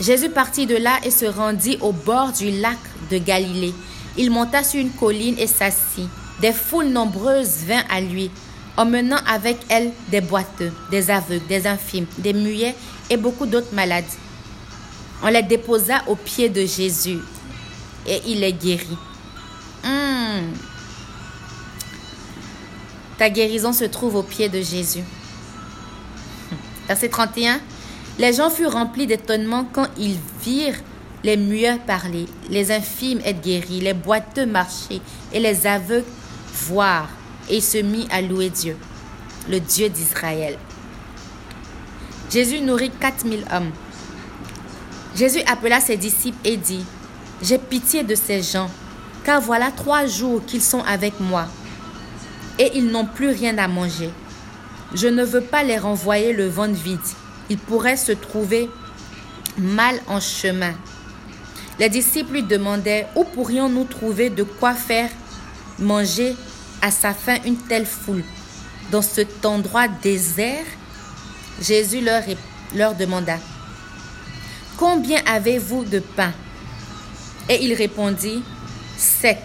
Jésus 0.00 0.30
partit 0.30 0.66
de 0.66 0.76
là 0.76 0.98
et 1.04 1.10
se 1.10 1.26
rendit 1.26 1.78
au 1.80 1.92
bord 1.92 2.32
du 2.32 2.50
lac 2.50 2.78
de 3.10 3.18
Galilée. 3.18 3.74
Il 4.16 4.30
monta 4.30 4.62
sur 4.62 4.80
une 4.80 4.90
colline 4.90 5.38
et 5.38 5.46
s'assit. 5.46 6.08
Des 6.40 6.52
foules 6.52 6.88
nombreuses 6.88 7.64
vinrent 7.66 7.84
à 7.90 8.00
lui, 8.00 8.30
emmenant 8.76 9.20
avec 9.26 9.58
elles 9.68 9.92
des 10.08 10.20
boiteux, 10.20 10.72
des 10.90 11.10
aveugles, 11.10 11.46
des 11.46 11.66
infimes, 11.66 12.06
des 12.18 12.32
muets 12.32 12.74
et 13.10 13.16
beaucoup 13.16 13.46
d'autres 13.46 13.74
malades. 13.74 14.04
On 15.22 15.28
les 15.28 15.42
déposa 15.42 16.02
aux 16.08 16.16
pieds 16.16 16.48
de 16.48 16.66
Jésus 16.66 17.18
et 18.06 18.20
il 18.26 18.40
les 18.40 18.52
guérit. 18.52 18.98
Hmm. 19.84 20.52
Ta 23.18 23.30
guérison 23.30 23.72
se 23.72 23.84
trouve 23.84 24.16
aux 24.16 24.22
pieds 24.22 24.48
de 24.48 24.60
Jésus. 24.60 25.04
Verset 26.88 27.08
31. 27.08 27.60
Les 28.18 28.32
gens 28.32 28.50
furent 28.50 28.72
remplis 28.72 29.06
d'étonnement 29.06 29.66
quand 29.72 29.86
ils 29.96 30.18
virent 30.42 30.80
les 31.24 31.36
muets 31.36 31.78
parler, 31.86 32.26
les 32.50 32.72
infimes 32.72 33.20
être 33.24 33.40
guéris, 33.40 33.80
les 33.80 33.94
boiteux 33.94 34.46
marcher 34.46 35.00
et 35.32 35.40
les 35.40 35.66
aveugles 35.66 36.04
voir. 36.66 37.08
Et 37.48 37.60
se 37.60 37.78
mit 37.78 38.06
à 38.10 38.22
louer 38.22 38.50
Dieu, 38.50 38.76
le 39.48 39.58
Dieu 39.58 39.88
d'Israël. 39.88 40.58
Jésus 42.30 42.60
nourrit 42.60 42.90
4000 42.90 43.44
hommes. 43.52 43.72
Jésus 45.16 45.42
appela 45.46 45.80
ses 45.80 45.96
disciples 45.96 46.38
et 46.44 46.56
dit, 46.56 46.84
J'ai 47.42 47.58
pitié 47.58 48.04
de 48.04 48.14
ces 48.14 48.42
gens, 48.42 48.70
car 49.24 49.40
voilà 49.40 49.70
trois 49.70 50.06
jours 50.06 50.44
qu'ils 50.44 50.62
sont 50.62 50.82
avec 50.82 51.20
moi, 51.20 51.46
et 52.58 52.70
ils 52.74 52.86
n'ont 52.86 53.06
plus 53.06 53.30
rien 53.30 53.56
à 53.58 53.68
manger. 53.68 54.10
Je 54.94 55.08
ne 55.08 55.24
veux 55.24 55.40
pas 55.40 55.62
les 55.62 55.78
renvoyer 55.78 56.32
le 56.32 56.48
ventre 56.48 56.74
vide. 56.74 57.00
Ils 57.48 57.58
pourraient 57.58 57.96
se 57.96 58.12
trouver 58.12 58.68
mal 59.56 60.00
en 60.06 60.20
chemin. 60.20 60.74
Les 61.78 61.88
disciples 61.88 62.34
lui 62.34 62.42
demandaient 62.42 63.06
Où 63.16 63.24
pourrions-nous 63.24 63.84
trouver 63.84 64.28
de 64.28 64.42
quoi 64.42 64.74
faire 64.74 65.10
manger 65.78 66.36
à 66.82 66.90
sa 66.90 67.14
faim 67.14 67.36
une 67.46 67.56
telle 67.56 67.86
foule 67.86 68.22
Dans 68.90 69.02
cet 69.02 69.46
endroit 69.46 69.88
désert? 69.88 70.66
Jésus 71.60 72.00
leur, 72.00 72.22
leur 72.74 72.94
demanda 72.94 73.38
Combien 74.76 75.20
avez-vous 75.26 75.84
de 75.84 76.00
pain? 76.00 76.32
Et 77.48 77.64
il 77.64 77.74
répondit 77.74 78.42
Sept 79.02 79.42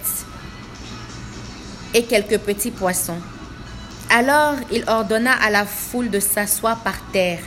et 1.95 2.03
quelques 2.03 2.37
petits 2.37 2.69
poissons. 2.69 3.17
Alors 4.11 4.53
il 4.71 4.83
ordonna 4.87 5.33
à 5.33 5.49
la 5.49 5.65
foule 5.65 6.11
de 6.11 6.19
s'asseoir 6.19 6.77
par 6.83 6.99
terre. 7.11 7.39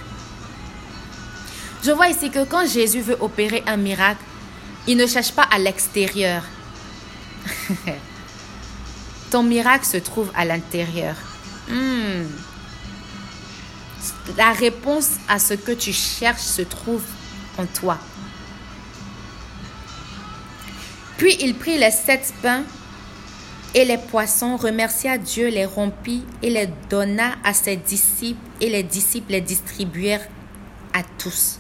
Je 1.85 1.93
vois 1.93 2.09
ici 2.09 2.31
que 2.31 2.45
quand 2.45 2.67
Jésus 2.67 3.01
veut 3.01 3.17
opérer 3.21 3.63
un 3.65 3.77
miracle, 3.77 4.25
il 4.89 4.97
ne 4.97 5.07
cherche 5.07 5.31
pas 5.31 5.47
à 5.53 5.61
l'extérieur. 5.61 6.43
Ton 9.31 9.45
miracle 9.45 9.87
se 9.87 9.99
trouve 9.99 10.33
à 10.35 10.45
l'intérieur. 10.45 11.15
Hmm. 11.69 12.27
La 14.37 14.51
réponse 14.51 15.11
à 15.29 15.39
ce 15.39 15.55
que 15.55 15.71
tu 15.71 15.93
cherches 15.93 16.43
se 16.43 16.63
trouve 16.63 17.05
en 17.57 17.67
toi. 17.67 17.99
Puis 21.21 21.37
il 21.43 21.55
prit 21.55 21.77
les 21.77 21.91
sept 21.91 22.33
pains 22.41 22.63
et 23.75 23.85
les 23.85 23.99
poissons, 23.99 24.57
remercia 24.57 25.19
Dieu, 25.19 25.49
les 25.49 25.67
rompit 25.67 26.25
et 26.43 26.49
les 26.49 26.67
donna 26.89 27.33
à 27.45 27.53
ses 27.53 27.77
disciples, 27.77 28.41
et 28.59 28.71
les 28.71 28.83
disciples 28.83 29.33
les 29.33 29.43
distribuèrent 29.43 30.27
à 30.95 31.03
tous. 31.19 31.59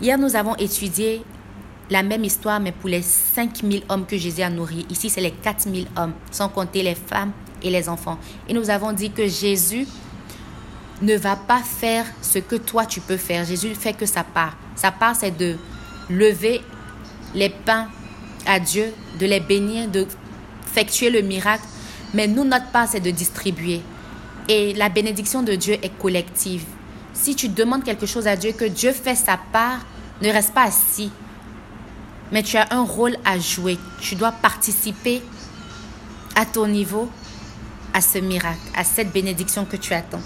Hier, 0.00 0.16
nous 0.16 0.36
avons 0.36 0.54
étudié 0.58 1.24
la 1.90 2.04
même 2.04 2.22
histoire, 2.22 2.60
mais 2.60 2.70
pour 2.70 2.88
les 2.88 3.02
5000 3.02 3.82
hommes 3.88 4.06
que 4.06 4.16
Jésus 4.16 4.42
a 4.42 4.48
nourris. 4.48 4.86
Ici, 4.90 5.10
c'est 5.10 5.20
les 5.20 5.32
4000 5.32 5.88
hommes, 5.96 6.14
sans 6.30 6.48
compter 6.48 6.84
les 6.84 6.94
femmes 6.94 7.32
et 7.64 7.70
les 7.70 7.88
enfants. 7.88 8.16
Et 8.48 8.54
nous 8.54 8.70
avons 8.70 8.92
dit 8.92 9.10
que 9.10 9.26
Jésus 9.26 9.88
ne 11.02 11.16
va 11.16 11.34
pas 11.34 11.64
faire 11.64 12.06
ce 12.22 12.38
que 12.38 12.54
toi 12.54 12.86
tu 12.86 13.00
peux 13.00 13.16
faire. 13.16 13.44
Jésus 13.44 13.74
fait 13.74 13.92
que 13.92 14.06
sa 14.06 14.22
part. 14.22 14.56
Sa 14.76 14.92
part, 14.92 15.16
c'est 15.16 15.36
de 15.36 15.56
lever 16.10 16.60
les 17.34 17.48
pains 17.48 17.88
à 18.46 18.60
Dieu, 18.60 18.92
de 19.18 19.26
les 19.26 19.40
bénir, 19.40 19.88
de 19.88 20.06
effectuer 20.66 21.10
le 21.10 21.22
miracle. 21.22 21.64
Mais 22.14 22.26
nous, 22.26 22.44
notre 22.44 22.70
part, 22.70 22.88
c'est 22.88 23.00
de 23.00 23.10
distribuer. 23.10 23.80
Et 24.48 24.74
la 24.74 24.88
bénédiction 24.88 25.42
de 25.42 25.54
Dieu 25.54 25.74
est 25.82 25.96
collective. 25.98 26.64
Si 27.12 27.34
tu 27.34 27.48
demandes 27.48 27.84
quelque 27.84 28.06
chose 28.06 28.26
à 28.26 28.36
Dieu, 28.36 28.52
que 28.52 28.64
Dieu 28.64 28.92
fait 28.92 29.14
sa 29.14 29.36
part, 29.36 29.80
ne 30.22 30.28
reste 30.28 30.52
pas 30.52 30.64
assis. 30.64 31.10
Mais 32.32 32.42
tu 32.42 32.56
as 32.56 32.66
un 32.70 32.82
rôle 32.82 33.16
à 33.24 33.38
jouer. 33.38 33.78
Tu 34.00 34.14
dois 34.14 34.32
participer 34.32 35.22
à 36.34 36.46
ton 36.46 36.66
niveau 36.66 37.08
à 37.92 38.00
ce 38.00 38.18
miracle, 38.18 38.60
à 38.76 38.84
cette 38.84 39.12
bénédiction 39.12 39.64
que 39.64 39.76
tu 39.76 39.92
attends. 39.92 40.22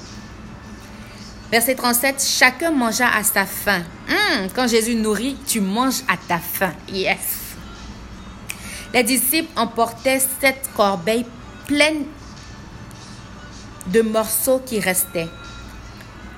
Verset 1.50 1.74
37, 1.74 2.22
chacun 2.22 2.70
mangea 2.72 3.08
à 3.08 3.22
sa 3.22 3.44
faim. 3.44 3.82
Hmm, 4.08 4.46
quand 4.54 4.66
Jésus 4.66 4.94
nourrit, 4.94 5.36
tu 5.46 5.60
manges 5.60 6.02
à 6.08 6.16
ta 6.16 6.38
faim. 6.38 6.72
Yes. 6.88 7.56
Les 8.92 9.02
disciples 9.02 9.50
emportaient 9.56 10.20
sept 10.20 10.70
corbeilles 10.74 11.26
pleines 11.66 12.04
de 13.88 14.02
morceaux 14.02 14.60
qui 14.64 14.80
restaient. 14.80 15.28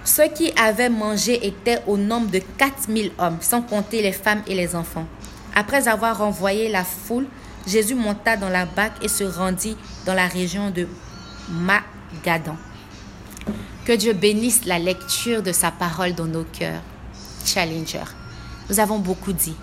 Ceux 0.04 0.28
qui 0.28 0.52
avaient 0.56 0.88
mangé 0.88 1.46
étaient 1.46 1.82
au 1.86 1.96
nombre 1.96 2.30
de 2.30 2.38
4000 2.38 3.12
hommes, 3.18 3.38
sans 3.40 3.62
compter 3.62 4.02
les 4.02 4.12
femmes 4.12 4.42
et 4.46 4.54
les 4.54 4.74
enfants. 4.76 5.06
Après 5.54 5.88
avoir 5.88 6.18
renvoyé 6.18 6.68
la 6.68 6.84
foule, 6.84 7.26
Jésus 7.66 7.94
monta 7.94 8.36
dans 8.36 8.48
la 8.48 8.66
barque 8.66 9.04
et 9.04 9.08
se 9.08 9.24
rendit 9.24 9.76
dans 10.04 10.14
la 10.14 10.26
région 10.28 10.70
de 10.70 10.86
Magadon. 11.50 12.56
Que 13.86 13.92
Dieu 13.92 14.14
bénisse 14.14 14.64
la 14.64 14.80
lecture 14.80 15.44
de 15.44 15.52
sa 15.52 15.70
parole 15.70 16.12
dans 16.12 16.24
nos 16.24 16.42
cœurs. 16.42 16.82
Challenger. 17.44 18.02
Nous 18.68 18.80
avons 18.80 18.98
beaucoup 18.98 19.32
dit 19.32 19.54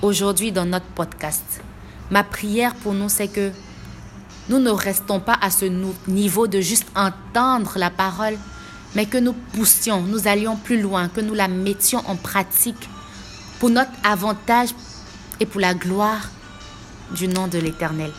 aujourd'hui 0.00 0.52
dans 0.52 0.64
notre 0.64 0.86
podcast. 0.86 1.60
Ma 2.12 2.22
prière 2.22 2.72
pour 2.76 2.94
nous, 2.94 3.08
c'est 3.08 3.26
que 3.26 3.50
nous 4.48 4.60
ne 4.60 4.70
restons 4.70 5.18
pas 5.18 5.36
à 5.40 5.50
ce 5.50 5.64
niveau 6.06 6.46
de 6.46 6.60
juste 6.60 6.86
entendre 6.94 7.72
la 7.78 7.90
parole, 7.90 8.38
mais 8.94 9.06
que 9.06 9.18
nous 9.18 9.32
poussions, 9.32 10.00
nous 10.02 10.28
allions 10.28 10.54
plus 10.54 10.80
loin, 10.80 11.08
que 11.08 11.20
nous 11.20 11.34
la 11.34 11.48
mettions 11.48 12.02
en 12.06 12.14
pratique 12.14 12.88
pour 13.58 13.70
notre 13.70 13.90
avantage 14.04 14.68
et 15.40 15.46
pour 15.46 15.60
la 15.60 15.74
gloire 15.74 16.30
du 17.10 17.26
nom 17.26 17.48
de 17.48 17.58
l'Éternel. 17.58 18.12